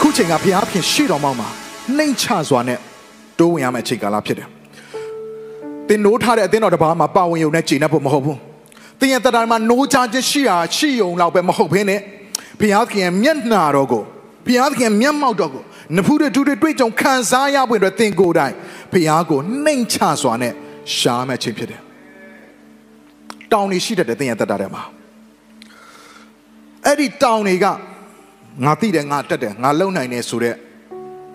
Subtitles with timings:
[0.00, 1.48] ခုချိန်ကဘုရားခင်ရှေ့တော်မှောက်မှာ
[1.96, 2.78] နှိမ်ချစွာနဲ့
[3.38, 4.48] တိုးဝင်ရမယ့်အချိန်ကာလဖြစ်တယ်။
[5.88, 8.38] သင်နိုးထားတဲ့အသင်းတော်တစ်ပါးမှာပါဝင်ရုံနဲ့ကျေနပ်ဖို့မဟုတ်ဘူး။
[9.00, 12.00] သင်ရဲ့တရားမှာနိုးချခြင်းရှိတာရှိုံလောက်ပဲမဟုတ်ဘဲနဲ့
[12.60, 14.02] ဘုရားခင်ရဲ့မျက်နှာတော်ကို
[14.46, 15.62] ဘုရားခင်ရဲ့မျက်မှောက်တော်ကို
[15.96, 18.54] နဖူးတွေဒူးတွေတွေ့ကြုံခံစားရဖို့အတွက်သင်ကိုယ်တိုင်
[18.92, 20.52] ဘုရားကိုနှိမ်ချစွာနဲ့
[20.96, 21.80] ရှားမယ့်အချိန်ဖြစ်တယ်။
[23.52, 24.82] တောင်းနေရှိတတ်တဲ့သင်ရဲ့တရားထဲမှာ
[26.86, 27.66] အဲ့ဒီတောင်းတွေက
[28.64, 30.56] ငါသိတယ်ငါတက်တယ်ငါလုံနိုင်တယ်ဆိုတော့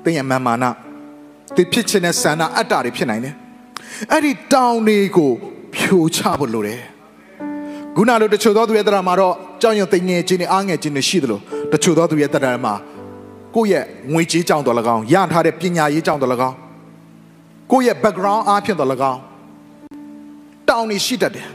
[0.04, 0.66] တင်းရဲ့မာမာန
[1.56, 3.36] ဒီဖြစ်ချင်တဲ့ဆန္ဒအတ္တတွေဖြစ်နိုင်တယ်
[4.12, 5.32] အဲ့ဒီတောင်းတွေကို
[5.76, 6.82] ဖြိုချဖို့လိုတယ်
[7.96, 11.40] ခုနလိုတချို့သောသူရဲ့တရားမှာတော့ကြောင်ရွံသိငယ်ခြင်းနဲ့အားငယ်ခြင်းတွေရှိသလို
[11.72, 12.74] တချို့သောသူရဲ့တရားမှာ
[13.56, 16.56] ကိုယ့်ရဲ့ငွေကြေးကြောင့်တော်၎င်းရထားတဲ့ပညာရေးကြောင့်တော်၎င်း
[17.72, 19.20] ကိုယ့်ရဲ့ background အားဖြင့်တော်၎င်း
[20.70, 21.48] တောင်းနေရှိတတ်တယ်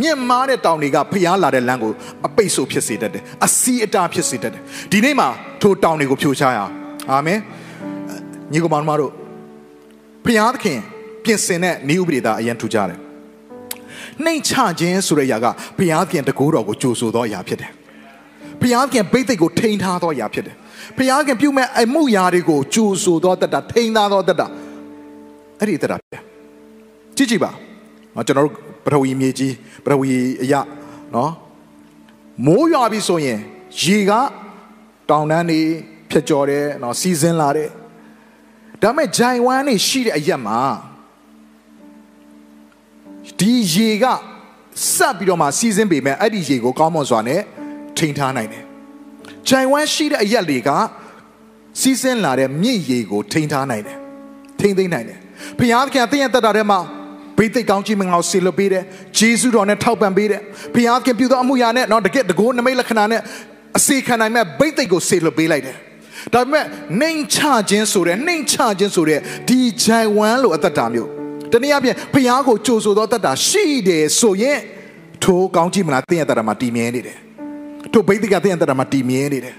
[0.00, 1.92] မြင့်မားတဲ့တောင်တွေကဖျားလာတဲ့လမ်းကို
[2.26, 4.62] အပိတ်ဆို့ဖြစ်စေတတ်တယ်အစီအတာဖြစ်စေတတ်တယ်
[4.92, 5.28] ဒီနေ့မှာ
[5.62, 6.72] ထိုတောင်တွေကိုဖြိုချရအောင်
[7.10, 7.38] အာမင်
[8.52, 9.12] ညီကောင်မတို့
[10.24, 10.78] ဖျားသခင်
[11.24, 12.98] ပြင်ဆင်တဲ့ဤဥပဒေသားအရင်ထူကြတယ်
[14.24, 15.46] နှိမ်ချခြင်းဆိုတဲ့အရာက
[15.78, 17.70] ဘုရားသခင်တကူတော်ကိုကြိုဆိုသောအရာဖြစ်တယ်
[18.60, 20.56] ဘုရားသခင်ဘိသိက်ကိုထိန်းထားသောအရာဖြစ်တယ်
[20.96, 24.46] ဘုရားသခင်ပြုမဲ့အမှုရာတွေကိုကြိုဆိုသောတတ်တာထိန်းထားသောတတ်တာ
[25.60, 25.96] အဲ့ဒီတတ်တာ
[27.16, 27.50] ကြည့်ကြည့်ပါ
[28.26, 30.10] ကျွန်တော်တို့ ပထဝီမြေကြီးပထဝီ
[30.42, 30.60] အရာ
[31.14, 31.32] နော်
[32.46, 33.40] မိုးရွာပြီဆိုရင်
[33.82, 34.12] ရေက
[35.10, 35.60] တောင်တန်းနေ
[36.10, 37.70] ဖြတ်ကျော်တယ်နော်စီးစင်းလာတယ်
[38.82, 40.60] ဒါပေမဲ့ဂျိုင်ဝမ်နေရှိတဲ့အရက်မှာ
[43.40, 44.04] ဒီရေက
[44.94, 47.40] ဆက်ပြီးတော့မှစီးစင်းပေမဲ့အဲ့ဒီရေကိုကောင်းမွန်စွာနဲ့
[47.96, 48.64] ထိန်းထားနိုင်တယ်
[49.48, 50.70] ဂျိုင်ဝမ်ရှိတဲ့အရက်တွေက
[51.80, 53.98] စီးစင်းလာတဲ့မြင့်ရေကိုထိန်းထားနိုင်တယ်
[54.60, 55.18] ထိန်းသိမ်းနိုင်တယ်
[55.58, 56.80] ဘုရားသခင်အသင်ရဲ့တက်တာထဲမှာ
[57.37, 58.83] ဘိသိက်ကောင်းကြီးမင်္ဂလာကိုဆေလွတ်ပေးတယ်
[59.17, 60.41] ဂျေစုတော်နဲ့ထောက်ပံ့ပေးတယ်
[60.73, 63.21] ဘုရားခင်ပြုသောအမှုရာနဲ့เนาะတကယ်တကိုးနမိတ်လက္ခဏာနဲ့
[63.77, 65.75] အစေခံနိုင်မဲ့ဘိသိက်ကိုဆေလွတ်ပေးလိုက်တယ်
[66.33, 66.65] ဒါပေမဲ့
[67.01, 71.09] နှိမ်ချခြင်းဆိုတဲ့နှိမ်ချခြင်းဆိုတဲ့ဒီဂျိုင်ဝမ်လိုအသက်တာမျိုး
[71.51, 74.59] တနည်းအားဖြင့်ဘုရားကိုကြိုဆိုသောအသက်တာရှိတယ်ဆိုရင်
[75.23, 77.17] ထိုကောင်းကြီးမလားသင်ရဲ့အသက်တာမှာတည်မြဲနေတယ်
[77.93, 79.55] ထိုဘိသိက်ကသင်ရဲ့အသက်တာမှာတည်မြဲနေတယ်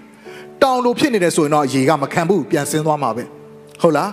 [0.62, 3.25] တောင်လိုဖြစ်နေတယ်ဆိုရင်တော့ရေကမခံဘူးပြန်ဆင်းသွားမှာပဲ
[3.82, 4.10] ဟုတ်လား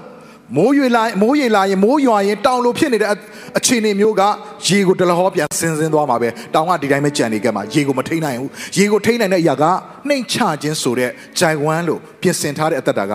[0.57, 3.11] မိုးရွေလာမိုးရေလာရင်မိုးရွာရင်တောင်လိုဖြစ်နေတဲ့
[3.59, 4.23] အခြေအနေမျိုးက
[4.67, 9.65] ရေကိုတလဟောပြန်ဆင်းဆင်းသွားမှာပဲတောင်ကဒီတိုင်းပဲကြံနေကြမှာရေကိုမထိန်နိုင်ဘူးရေကိုထိန်နိုင်တဲ့အရာက
[10.09, 13.13] နှိမ်ချခြင်းဆိုတဲ့ဂျိုင်ဝမ်လို့ပြင်ဆင်ထားတဲ့အသက်တာက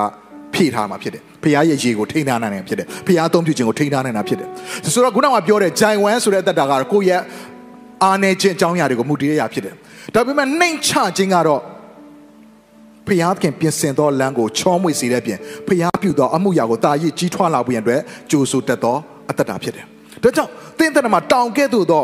[0.54, 4.48] ဖြည့်ထားမှာဖြစ်တယ်ဖခင်ရဲ့ရေကိုထိန်းထားနိုင်တယ်ဖြစ်တယ်ဖခင်အသုံးပြုခြင်းကိုထိန်းထားနိုင်တာဖြစ်တယ်
[4.94, 7.22] ဆိုတော့ခုနကပြောတဲ့ဂျိုင်ဝမ်ဆိုတဲ့အသက်တာကကိုယ့်ရဲ့
[8.04, 9.74] အာနေခြင်းအကြောင်းအရာတွေကိုမူတည်ရရဖြစ်တယ်
[10.16, 11.62] ဒါပေမဲ့နှိမ်ချခြင်းကတော့
[13.10, 18.98] ဖျားခင်ပြင်ဆင်သောလမ်းကိုချောမွေစေတဲ့ပြင်ဖျားပြုသောအမှုရာကိုတာရည်ကြီးထွားလာဖို့ရန်အတွက်ကြိုးဆိုတတ်သော
[19.30, 19.86] အတ္တတာဖြစ်တယ်။
[20.24, 22.04] ဒါကြောင့်သင်တရမှာတောင်ကဲ့သို့သော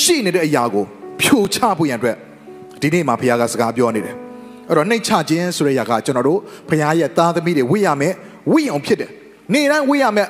[0.00, 0.84] ရှိနေတဲ့အရာကို
[1.20, 2.16] ဖြိုချဖို့ရန်အတွက်
[2.80, 4.14] ဒီနေ့မှာဖျားကစကားပြောနေတယ်။
[4.68, 8.14] အဲ့တော့နှိတ်ချခြင်းဆိုတဲ့အရာကကျွန်တော်တို့ဖျားရဲ့သားသမီးတွေဝိရမယ်
[8.52, 9.10] ဝိအောင်ဖြစ်တယ်။
[9.52, 10.28] နေတိုင်းဝိရမယ်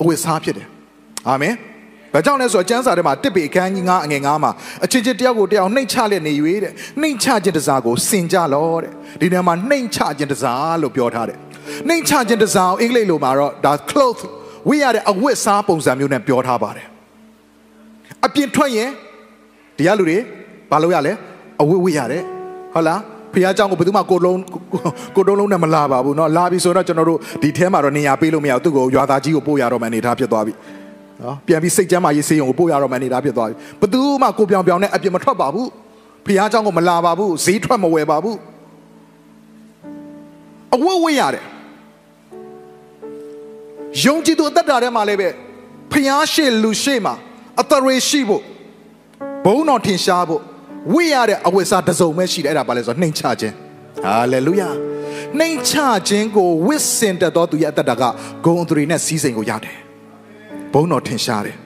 [0.00, 0.66] အဝတ်စားဖြစ်တယ်။
[1.28, 1.54] အာမင်။
[2.13, 4.51] ဘာကြောင့်လဲဆိုတော့ကျမ်းစာထဲမှာတစ်ပေအခန်းကြီး9အငယ်9မှာ
[4.85, 6.33] အချင်းချင်းတယောက်ကိုတယောက်နှိမ်ချလက်နေ၍
[6.63, 8.91] တဲ့နှိမ်ချခြင်းတစားကိုစင်ကြလောတဲ့
[9.21, 11.37] ဒီထဲမှာနှိမ်ချခြင်းတစားလို့ပြောထားတယ်
[11.89, 14.21] နှိမ်ချခြင်းတစားကိုအင်္ဂလိပ်လိုမှာတော့ဒါ cloth
[14.69, 16.87] ဝိရတဲ့အဝတ်စားပုံစံမျိုးနဲ့ပြောထားပါတယ်
[18.25, 18.89] အပြင်ထွက်ရင်
[19.77, 20.17] ဒီကလူတွေ
[20.71, 21.13] ဘာလို့ရလဲ
[21.61, 22.23] အဝတ်ဝတ်ရတယ်
[22.73, 22.99] ဟုတ်လား
[23.33, 24.39] ဖះเจ้าကိုဘယ်သူမှကိုလုံး
[25.15, 30.53] ကိုတုံးလုံးနဲ့မလာပါဘူးเนาะလာပြီဆိုတော့ကျွန်တော်တို့ဒီထဲမှာတော့နေရာပေးလို့မရဘူးသူ့ကိုရွာသားကြီးကိုပို့ရတော့မှအနေထားဖြစ်သွားပြီ
[31.23, 35.69] နော်ပြန်ပြီးစိတ်ကြမ်းမှရေးစေးရုံကိုပို့ရတော့မှနေတာဖြစ်သွားပြီဘသူမှကိုပြောင်ပြောင်နဲ့အပြစ်မထွက်ပါဘူး
[36.25, 38.37] ဖះเจ้าကိုမလာပါဘူးဈေးထွက်မဝယ်ပါဘူး
[40.75, 41.45] အဝတ်ဝတ်ရတယ်
[44.03, 45.29] ယုံကြည်သူအသက်တာထဲမှာလည်းပဲ
[45.91, 47.13] ဖះရှိလူရှိမှာ
[47.61, 48.43] အတရေရှိဖို့
[49.45, 50.41] ဘုံတော်ထင်ရှားဖို့
[50.93, 53.53] ဝိရတဲ့အဝတ်စားတစ်စုံပဲရှိတယ်အဲ့ဒါပါလဲဆိုနှိမ်ချခြင်း
[54.03, 54.69] ဟာလေလုယာ
[55.39, 55.73] နှိမ်ချ
[56.07, 58.03] ခြင်းကိုဝစ်စင်တတ်သောသူရဲ့အသက်တာက
[58.45, 59.80] ဂုံအသူတွေနဲ့စီးစိမ်ကိုရတယ်
[60.72, 61.56] ဘုံတော်ထင်ရှားတယ်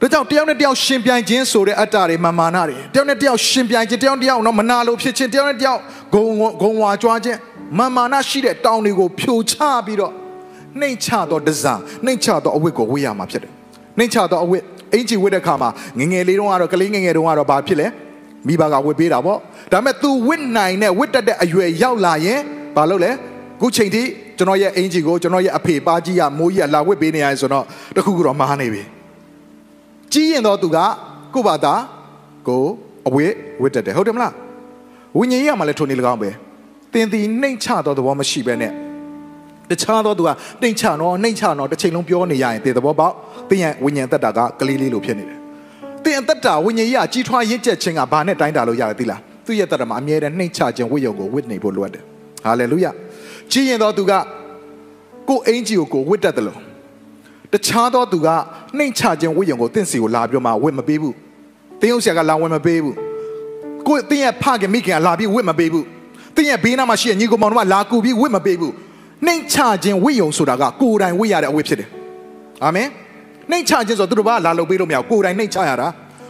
[0.00, 5.80] ဒါကြောင့်တယောက်နဲ့တယောက်ရှင်ပြိုင်ခြင်းဆိုတဲ့အတ္တတွေမာမာနတွေတယောက်နဲ့တယောက်ရှင်ပြိုင်ခြင်းတယောက်နဲ့တယောက်တော့မနာလိုဖြစ်ခြင်းတယောက်နဲ့တယောက်
[6.14, 6.26] ဂုံ
[6.62, 7.38] ဂုံဝါကြွားခြင်း
[7.78, 9.54] မာမာနရှိတဲ့တောင်းတွေကိုဖြိုချ
[9.86, 10.12] ပြီးတော့
[10.80, 11.74] နှိမ်ချသောဒဇာ
[12.04, 13.50] နှိမ်ချသောအဝတ်ကိုဝေးရမှာဖြစ်တယ်
[13.98, 14.62] နှိမ်ချသောအဝတ်
[14.92, 17.86] အင်ဂျီဝတ်တဲ့ခါမှာငငယ်လေးတုန်းကတော့ကလေးငငယ်တုန်းကတော့ဘာဖြစ်လဲ
[18.46, 19.38] မိဘကဝတ်ပေးတာပေါ့
[19.72, 22.40] ဒါပေမဲ့ तू ဝတ်နိုင်တဲ့ဝတ်တတ်တဲ့အရွယ်ရောက်လာရင်
[22.76, 23.10] ဘာလို့လဲ
[23.60, 24.02] ခုချိန်ထိ
[24.38, 27.64] ကျွန်တော်ရဲ့အင်ဂျီကိုကျွန်တော်ရဲ့အဖေပါကြီးကမိုးကြီးကလာဝစ်ပေးနေရတယ်ဆိုတော့
[27.96, 28.82] တခုခုတော့မှားနေပြီ
[30.12, 30.78] ကြီးရင်တော့သူက
[31.34, 31.74] ကို့ဘာသာ
[32.48, 32.62] ကို
[33.08, 33.32] အဝေး
[33.62, 34.32] ဝစ်တက်တယ်ဟုတ်တယ်မလား
[35.18, 36.30] ဝိညာဉ်ရေးကမှလည်းထုံနေလကောင်းပဲ
[36.92, 38.72] တင်တီနှိမ့်ချတော့သဘောမရှိပဲနဲ့
[39.70, 40.30] တခြားတော့သူက
[40.62, 43.14] နှိမ့်ချတော့နှိမ့်ချတော့တစ်ချိန်လုံးပြောနေရရင်တေသဘောပေါက်
[43.50, 45.38] တင်းရဲ့ဝိညာဉ်သက်တာကကလေးလေးလိုဖြစ်နေတယ်
[46.04, 52.02] တင်းအသက်တာဝိညာဉ်ရေးကကြီးထွားရင့်ကျက်ခြင်းကဘာနဲ့တိုင်းတာလို့ရတယ်သိလားသူ့ရဲ့သက်တာမှာအမြဲတမ်းနှိမ့်ချခြင်းဝိယုံကိုဝစ်နေဖို့လိုအပ်တယ်
[52.44, 52.86] ဟာလေလုယ
[53.52, 54.12] ကြီးရင်တော့သူက
[55.28, 56.58] ကိုအင်ဂျီကိုကိုဝစ်တတ်တယ်လို့
[57.52, 58.28] တခြားတော့သူက
[58.78, 61.14] နှိမ့်ချခြင်းဝိယုံကိုတင့်စီကိုလာပြီးတော့မှဝစ်မပေးဘူး
[61.80, 62.94] တင်းရုပ်ဆရာကလာဝစ်မပေးဘူး
[63.88, 65.84] ကိုတင်းရဲ့ဖခင်မိခင်ကလာပြီးဝစ်မပေးဘူး
[66.36, 68.72] တင်းရဲ့ဘေးနားမှာရှိတဲ့ညီကောင်မောင်တို့ကလာကူပြီးဝစ်မပေးဘူး
[69.26, 71.88] နှိမ့်ချခြင်းဝိယုံဆိုတာကကိုယ်တိုင်ဝစ်ရတဲ့အဝစ်ဖြစ်တယ်
[72.64, 72.88] အာမင်
[73.50, 75.88] နှိမ့်ချခြင်းဆိုသူတို့ဘာလာလုပ်ပေးလို့မရဘူးကိုယ်တိုင်နှိမ့်ချရတာ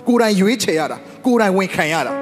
[0.08, 0.96] ကိုယ်တိုင်ရွေးချယ်ရတာ
[1.26, 2.12] ကိုယ်တိုင်ဝင်ခံရတာ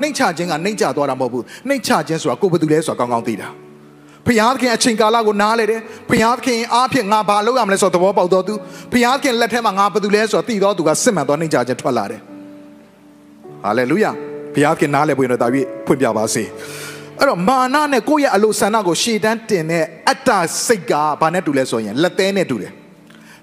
[0.00, 3.48] နှိမ့်ချခြင်းကနှိမ့်ချသွားတာမဟုတ်ဘူးနှိမ့်ချခြင်းဆိုတာကိုယ်ဘယ်သူလဲဆိုတာကောင်းကောင်းသိတာ
[4.26, 5.80] ဖျားသခင်အချိန်ကာလကိုနားလေတယ်
[6.10, 8.54] ဖျားသခင်အားဖြင့်ငါဘာလုပ်ရမလဲဆိုတော့သဘောပေါက်တော့သူ
[8.92, 12.20] ဖျားသခင်လက်ထက်မှာငါဘယ်သူလဲဆိုတော့သိတော့သူကစစ်မှန်သောနှိမ့်ချခြင်းထွက်လာတယ်
[13.64, 14.10] ဟာလေလုယာ
[14.54, 16.44] ဘုရားခင်နားလည်ပွင့်တော့တာပြီးဖွင့်ပြပါစေ
[17.18, 20.30] အဲ့တော့မာနနဲ့ကိုယ့်ရဲ့အလိုဆန္ဒကိုရှေ့တန်းတင်တဲ့အတ္တ
[20.66, 22.72] စိတ်ကဘာနဲ့တူလဲဆိုရင်လက်သေးနဲ့တူတယ်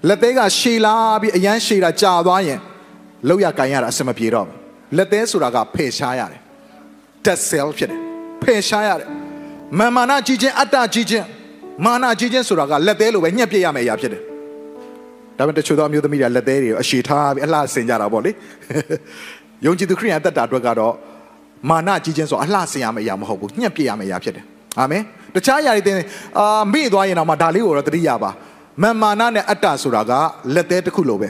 [0.08, 2.60] လက်သေးကရှည်လာပြီးအရန်ရှည်တာကြာသွားရင်
[3.28, 4.56] လောက်ရကန်ရတာအစမပြေတော့ဘူး
[4.96, 6.40] လက်သေးဆိုတာကဖယ်ရှားရတယ်
[7.24, 8.00] dead cell ဖြစ်တယ်
[8.42, 9.08] ဖယ်ရှားရတယ်
[9.78, 11.26] မာမာနကြီးခြင်းအတ္တကြီးခြင်း
[11.84, 14.22] မာနကြီးခြင်းဆိုတာကလက်သေးလိုပဲညှက်ပြစ်ရမယ့်အရာဖြစ်တယ်
[15.38, 18.30] ဒါပေမဲ့တချို့သောအမျိုးသမီးတွေလက်သေးတွေကိုအရှိထားပြီးအလှဆင်ကြတာပေါ့လေ
[19.64, 20.94] ယုံကြည်သူခရိယန်တက်တာအတွက်ကတော့
[21.70, 24.44] မာနကြီးခြင်းဆိုအလှဆင်ရမယ့်အရာမဟုတ်ဘူးညှက်ပြစ်ရမယ့်အရာဖြစ်တယ်
[24.78, 25.02] အာမင်
[25.34, 25.96] တခြားအရာတွေတင်
[26.38, 28.30] အာမေ့သွားရင်တော့မှဒါလေးကိုတော့တတိယပါ
[28.82, 30.12] မန်မာနနဲ့အတ္တဆိုတာက
[30.54, 31.28] လက်သေးတစ်ခုလိုပဲ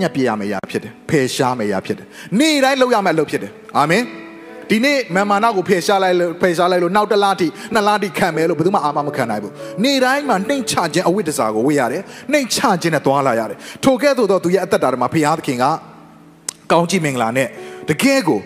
[0.00, 2.06] ညှက်ပြစ်ရမယ့်အရာဖြစ်တယ်ဖယ်ရှားမယ့်အရာဖြစ်တယ်
[2.38, 4.02] နေ့တိုင်းလုပ်ရမယ့်အလုပ်ဖြစ်တယ်အာမင်
[4.70, 9.52] ဒီနေ့မန်မာနကိုဖယ်ရှားလိုက်လို့ဖယ်ရှားလိုက်လို့နောက်တစ်လထိနှစ်လထိခံမယ်လို့ဘယ်သူမှအာမမခံနိုင်ဘူး
[9.84, 12.02] နေ့တိုင်းမှာနှိမ့်ချခြင်းအဝိတ္တစာကိုဝေ့ရတယ်
[12.32, 15.64] နှိမ့်ချခြင်းနဲ့သွားလာရတယ်ထိုကဲ့သို့သောသူရဲ့အသက်တာမှာဖခင်သခင်က
[16.72, 17.48] ကောင်းကြီးမင်္ဂလာနဲ့
[17.88, 18.38] တကယ်ကို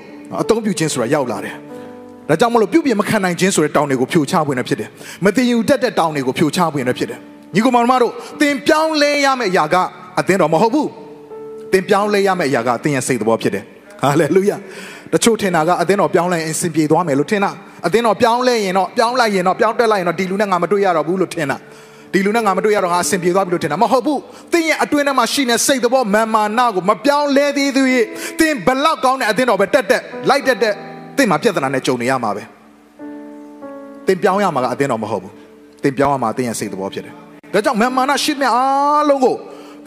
[0.42, 1.54] အသုံးပြုခြင်းဆိုတာရောက်လာတယ်။
[2.28, 4.88] ဒါကြောင့်မလို့ပြုပြင်မခံနိုင်ခြင်းဆိုတဲ့တောင်းတွေကိုဖြိုချပွင့်နေဖြစ်တယ်။
[5.24, 7.18] မတင်ယူတတ်တဲ့တောင်းတွေကိုဖြိုချပွင့်နေဖြစ်တယ်။
[7.54, 9.76] ညီကောင်မောင်တို့သင်ပြောင်းလဲရမယ့်အရာက
[10.18, 10.88] အသင်တော်မဟုတ်ဘူး။
[11.72, 13.64] သင်ပြောင်းလဲရမယ့်အရာကအသင်ရဲ့စိတ်တော်ဖြစ်တယ်။
[14.02, 14.56] ဟာလေလုယာ။
[15.12, 17.50] တချို့ထင်တာကအသင်တော်ပြောင်းလဲရင်စင်ပြေသွားမယ်လို့ထင်တာ။
[17.86, 21.56] အသင်တော်ပြောင်းလဲရင်တော့ပြောင်းလိုက်ရင်တော့ပြောင်းတက်လိုက်ရင်တော့ဒီလူနဲ့ငါမတွေ့ရတော့ဘူးလို့ထင်တာ။
[22.14, 24.20] ဒီလူနဲ့ငါမတွေ့ရတော့ငါအဆင်ပြေသွားပြီလို့ထင်တာမဟုတ်ဘူး
[24.52, 27.86] သင်ရဲ့အတွင်းထဲမှာရှိနေစိတ်သဘောမာမာနာကိုမပြောင်းလဲသေးသေး၍
[28.40, 30.74] သင်ဘလောက်ကောင်းတဲ့အသင်းတော်ပဲတက်တက်လိုက်တက်တက်
[31.16, 32.42] သင်မှာပြဿနာနဲ့ကြုံနေရမှာပဲ
[34.06, 35.32] သင်ပြောင်းရမှာကအသင်းတော်မဟုတ်ဘူး
[35.82, 37.14] သင်ပြောင်းရမှာသင်ရဲ့စိတ်သဘောဖြစ်တယ်
[37.52, 39.36] ဒါကြောင့်မာမာနာရှိမြအားလုံးကို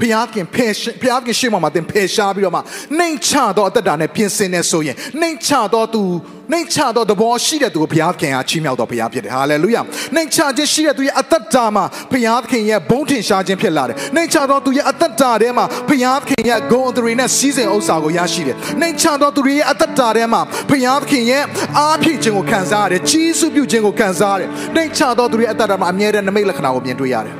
[0.01, 2.61] ဖျားခင်ဖယ်ဖျားခင်ရှေ့မှာမှာသင်ဖယ်ရှားပြီးတော့မှ
[2.97, 6.03] နှိမ်ချတော့အသက်တာနဲ့ပြင်ဆင်နေဆိုရင်နှိမ်ချတော့သူ
[6.51, 9.81] နှိမ်ချတော့သဘောရှိတဲ့သူကိုဘုရားခင်ကချီးမြှောက်တော်ဘုရားဖြစ်တယ်ဟာလေလုယာ
[10.15, 21.44] နှိမ်ချခြင်းရှိတဲ့သူရဲ့အသက်တာမှာဘုရားခင်ရဲ့ဘုန်းထင်ရှားခြင်းဖြစ်လာတယ်နှိမ်ချတော့သူရဲ့အသက်တာထဲမှာဘုရားခင်ရဲ့ဂုဏ်အသရေနဲ့စီးစိမ်ဥစ္စာကိုရရှိတယ်နှိမ်ချတော့သူရဲ့အသက်တာထဲမှာဘုရားခင်ရဲ့
[21.77, 27.35] အားဖြည့်ခြင်းကိုခံစားရတယ်ကြီးစုပြုခြင်းကိုခံစားရတယ်နှိမ်ချတော့သူရဲ့အသက်တာမှာအမြဲတမ်းနမိတ်လက္ခဏာကိုမြင်တွေ့ရတယ်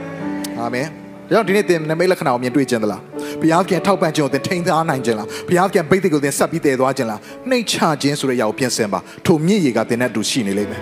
[0.60, 3.02] အာမင် ဒါကြောင့်ဒီနေ့သင်နမိတ်လက္ခဏာကိုမြင်တွေ့ခြင်းသလား
[3.42, 7.20] ဘုရားခင်ထောက်ပံ့ခြင်းကိုသင်ထိန်းထားနိုင်ခြင်းလားဘုရားခင်ဘိသိက်ကိုသင်ဆက်ပြီးတည်သွားခြင်းလား
[7.50, 10.82] နှိမ့်ချခြင်းဆိုတဲ့အရာကိုပြင်ဆင်ပါထိုမြင့်ရည်ကသင်နဲ့အတူရှိနေလိမ့်မယ်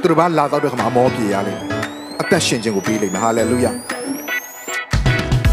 [0.00, 1.68] သူတို့ဘာလာတော့တဲ့ခါမှာအမောပြေရလိမ့်မယ်
[2.22, 3.70] အသက်ရှင်ခြင်းကိုပေးလိမ့်မယ်ဟာလေလုယာ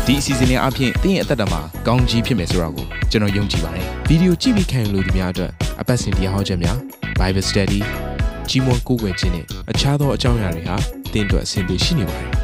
[0.05, 6.77] ဒီအစီအစဉ်လေးအပြင်သင်ရဲ့အသက်တာမှာကောင်းကြီးဖြစ်မယ်ဆိုတာကိုကျွန်တော်ယုံကြည်ပါတယ်ဗီဒီယိုကြည့်ပြီးခံယူလို့ဒီများအတွက်အပတ်စဉ်တရားဟောခြင်းများ
[7.19, 7.79] Bible Study
[8.50, 10.75] ကြီးမွန်ကိုးကွယ်ခြင်းနဲ့အခြားသောအကြောင်းအရာတွေဟာ
[11.12, 12.28] သင်တို့အဆင်ပြေရှိနေပါတယ်